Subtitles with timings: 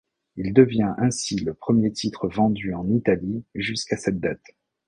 [0.35, 4.41] Il devient ainsi le premier titre vendu en Italie jusqu'à cette date.